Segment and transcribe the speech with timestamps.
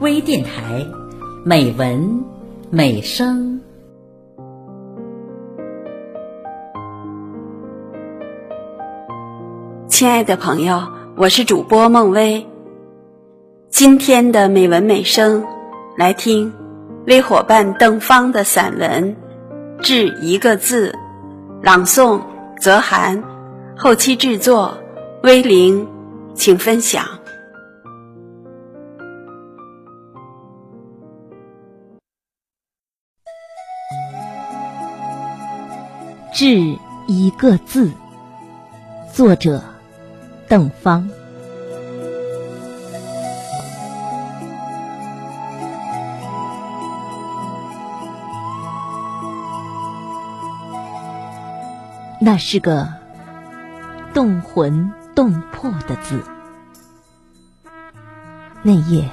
[0.00, 0.84] 微电台，
[1.44, 2.24] 美文
[2.68, 3.60] 美声。
[9.88, 12.44] 亲爱的朋友，我是主播孟薇。
[13.68, 15.46] 今天的美文美声，
[15.96, 16.52] 来听
[17.06, 19.14] 微伙伴邓芳的散文
[19.80, 20.90] 《致一个字》，
[21.62, 22.20] 朗诵
[22.58, 23.22] 泽涵，
[23.76, 24.74] 后期制作
[25.22, 25.86] 威灵，
[26.34, 27.04] 请分享。
[36.34, 37.92] 致一个字，
[39.12, 39.62] 作者
[40.48, 41.08] 邓芳。
[52.20, 52.88] 那是个
[54.12, 56.20] 动魂动魄的字。
[58.64, 59.08] 那夜，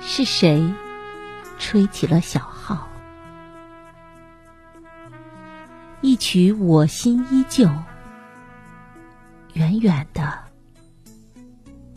[0.00, 0.72] 是谁
[1.58, 2.88] 吹起了小号？
[6.04, 7.64] 一曲《我心依旧》，
[9.54, 10.38] 远远的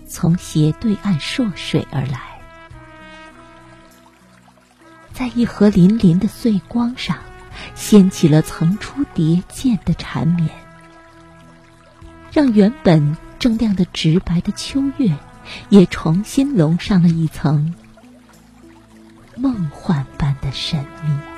[0.07, 2.39] 从斜对岸朔水而来，
[5.11, 7.17] 在一河粼粼的碎光上，
[7.75, 10.49] 掀起了层出叠见的缠绵，
[12.31, 15.13] 让原本正亮的直白的秋月，
[15.67, 17.75] 也重新笼上了一层
[19.35, 21.36] 梦幻般的神秘。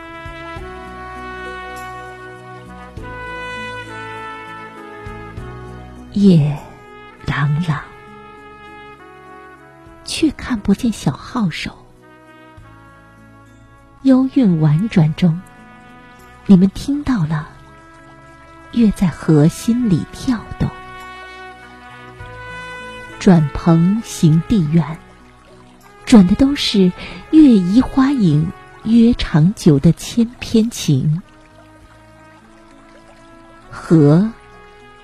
[6.14, 6.58] 夜
[7.28, 7.84] 朗朗，
[10.04, 11.78] 却看不见小号手。
[14.02, 15.40] 幽韵婉转中，
[16.48, 17.48] 你们听到了
[18.72, 20.68] 月在河心里跳动。
[23.20, 24.98] 转蓬行地远，
[26.06, 26.92] 转的都是
[27.30, 28.52] 月移花影
[28.84, 31.22] 约长久的千篇情。
[33.70, 34.28] 和。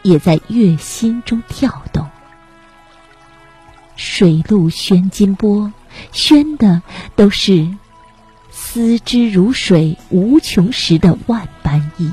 [0.06, 2.08] 也在月心中跳动，
[3.96, 5.74] 水陆喧金波，
[6.14, 6.84] 喧的
[7.16, 7.68] 都是
[8.52, 12.12] 思之如水无穷时的万般意。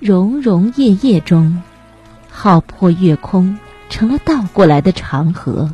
[0.00, 1.62] 融融夜夜中，
[2.28, 5.72] 浩破月空成了倒过来的长河，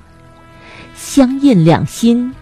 [0.95, 2.35] 相印两心，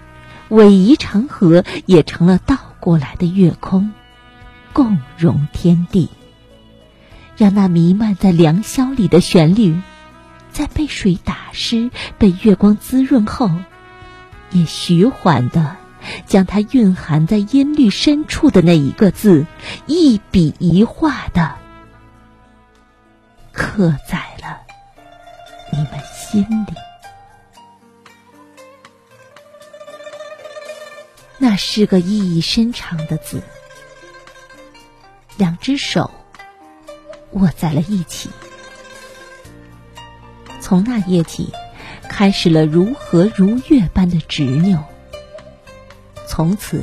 [0.49, 3.93] 逶迤长河也成了倒过来的月空，
[4.73, 6.11] 共融天地。
[7.37, 9.81] 让那弥漫在良宵里的旋律，
[10.53, 13.51] 在被水打湿、被月光滋润后，
[14.51, 15.77] 也徐缓的
[16.27, 19.47] 将它蕴含在音律深处的那一个字，
[19.87, 21.57] 一笔一画的
[23.53, 24.61] 刻在了
[25.73, 26.75] 你们心里。
[31.39, 33.43] 那是个意义深长的字，
[35.37, 36.11] 两只手。
[37.35, 38.31] 握在了一起。
[40.61, 41.53] 从那夜起，
[42.09, 44.85] 开始了如河如月般的执拗。
[46.27, 46.83] 从此，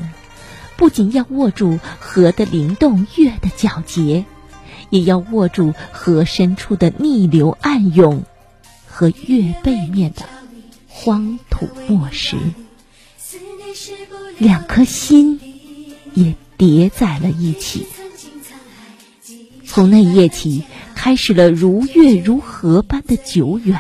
[0.77, 4.25] 不仅要握住河的灵动、月的皎洁，
[4.89, 8.23] 也要握住河深处的逆流暗涌
[8.87, 10.21] 和月背面的
[10.87, 12.37] 荒土墨石。
[14.37, 15.39] 两颗心
[16.13, 17.87] 也叠在了一起。
[19.73, 20.65] 从那夜起，
[20.95, 23.79] 开始了如月如河般的久远。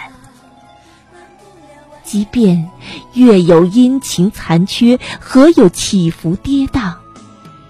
[2.05, 2.69] 即便
[3.13, 6.95] 月有阴晴残缺，河有起伏跌宕，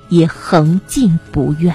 [0.09, 1.73] 也恒静不怨。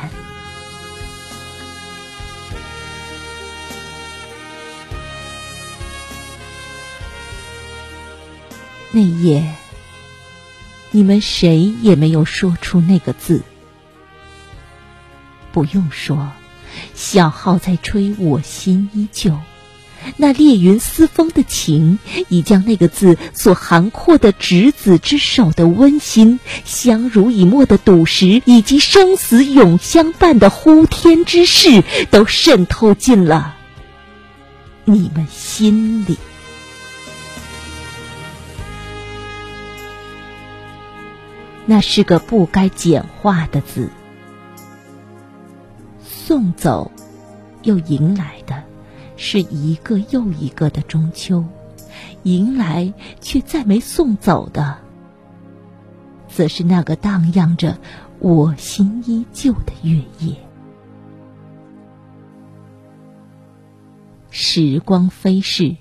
[8.92, 9.52] 那夜，
[10.92, 13.42] 你们谁也没有说出那个字。
[15.52, 16.32] 不用说，
[16.94, 19.38] 小号在吹，我心依旧。
[20.16, 31.82] 那烈云思风的情，已将那个字所涵括的执子之手的温馨、相濡以沫的笃实，以及生死永相伴的呼天之誓，
[32.12, 33.56] 都渗透进了
[34.84, 36.16] 你们心里。
[41.64, 43.90] 那是个不该简化的字。
[46.26, 46.90] 送走，
[47.62, 48.64] 又迎来的，
[49.16, 51.44] 是一个又一个的中秋；
[52.24, 54.76] 迎来却再没送走的，
[56.28, 57.78] 则是那个荡漾着
[58.18, 60.36] 我心依旧的月夜。
[64.30, 65.76] 时光飞逝，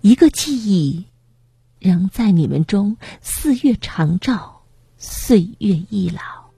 [0.00, 1.04] 一个记忆
[1.78, 4.62] 仍在你们中四月长照，
[4.96, 6.51] 岁月易老。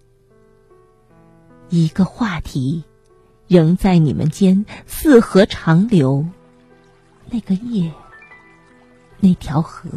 [1.71, 2.85] 一个话题，
[3.49, 6.27] 仍在你们间四河长流。
[7.31, 7.93] 那个夜，
[9.19, 9.91] 那条河，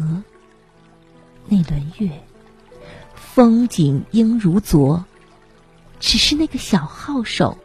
[1.46, 2.10] 那轮月，
[3.14, 5.04] 风景应如昨。
[6.00, 7.58] 只是那个小号手，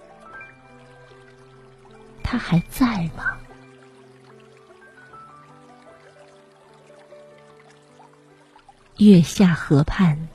[2.24, 3.38] 他还在吗？
[8.98, 10.28] 月下河畔，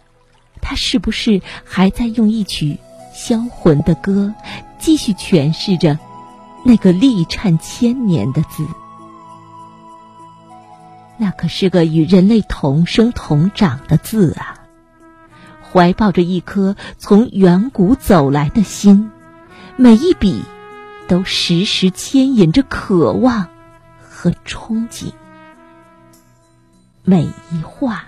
[0.60, 2.78] 他是不是还在用一曲
[3.18, 4.32] 销魂的歌，
[4.78, 5.98] 继续诠释着
[6.64, 8.64] 那个历颤千年的字？
[11.16, 14.54] 那可是个与人类同生同长的字啊！
[15.60, 19.10] 怀抱着一颗从远古走来的心，
[19.74, 20.44] 每一笔
[21.08, 23.48] 都时时牵引着渴望
[24.00, 25.10] 和憧憬，
[27.02, 28.04] 每一画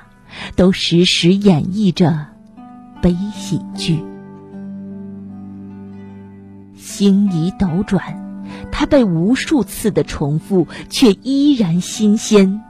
[0.55, 2.29] 都时时演绎着
[3.03, 4.05] 悲喜剧。
[7.01, 12.61] 星移斗转，它被无数次的重复，却依然新鲜。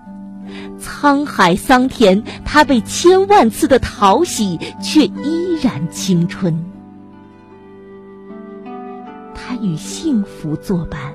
[0.80, 6.64] 沧海桑田，它被千万次的淘洗，却依然青春。
[9.34, 11.12] 它与幸福作伴，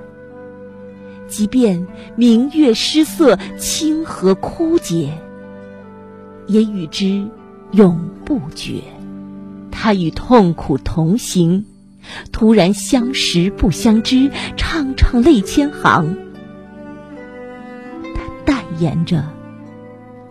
[1.30, 5.18] 即便明月失色，清河枯竭，
[6.48, 7.26] 也与之
[7.72, 8.82] 永不绝。
[9.72, 11.66] 它与痛苦同行，
[12.32, 16.18] 突然相识不相知，唱唱泪千行。
[18.14, 19.24] 它代言着。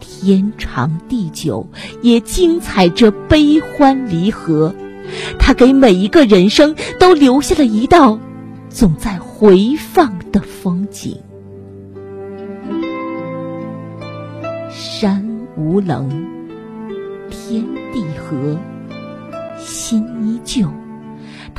[0.01, 1.69] 天长地久，
[2.03, 4.75] 也精彩着悲欢离合。
[5.39, 8.19] 他给每一个人生都留下了一道
[8.69, 11.19] 总在回放的风景。
[14.71, 16.09] 山无棱，
[17.31, 18.59] 天地合，
[19.59, 20.69] 心依旧。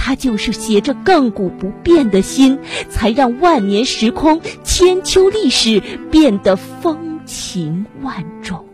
[0.05, 2.59] 他就是携着亘古不变的心，
[2.91, 5.81] 才让万年时空、千秋历史
[6.11, 7.25] 变得风。
[7.25, 8.67] 情万种，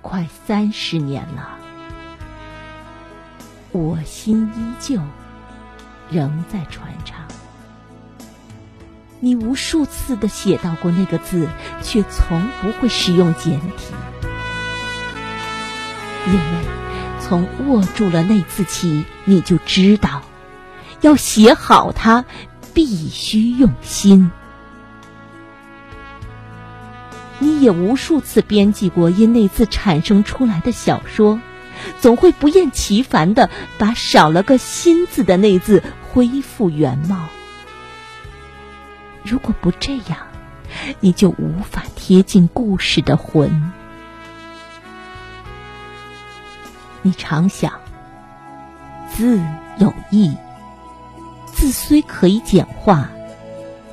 [0.00, 1.58] 快三十年了，
[3.70, 4.98] 我心依旧，
[6.10, 7.18] 仍在传唱。
[9.20, 11.46] 你无数次的写到过那个字，
[11.82, 13.92] 却从不会使用简体，
[16.26, 16.40] 因为
[17.20, 20.22] 从握住了那字起，你就知道
[21.00, 22.24] 要写好它。
[22.74, 24.30] 必须用心。
[27.38, 31.40] 你也无数次编辑过因那字产生出来的小说，
[32.02, 33.48] 总会不厌其烦的
[33.78, 35.82] 把少了个“心”字的那字
[36.12, 37.28] 恢复原貌。
[39.24, 40.26] 如果不这样，
[41.00, 43.72] 你就无法贴近故事的魂。
[47.06, 47.72] 你常想，
[49.14, 49.40] 字
[49.78, 50.36] 有意。
[51.54, 53.08] 字虽可以简化，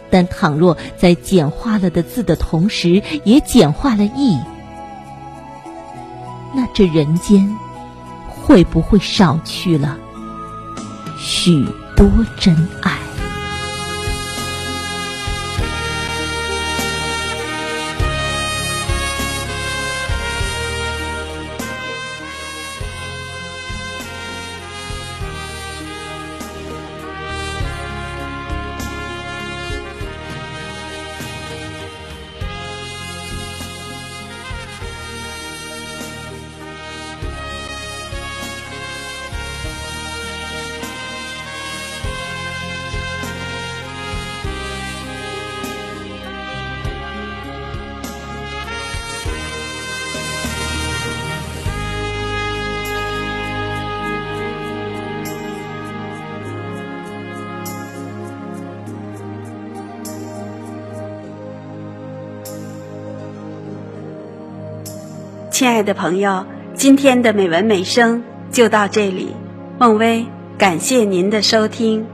[0.10, 4.39] 但倘若在简化了的字的同时，也简化了意，
[6.56, 7.56] 那这人间
[8.27, 9.95] 会不会少去了
[11.20, 11.63] 许
[11.96, 12.98] 多真爱？
[65.53, 69.36] 亲爱的朋友，今天的美文美声就到这里。
[69.77, 70.25] 孟薇，
[70.57, 72.07] 感谢您的收听。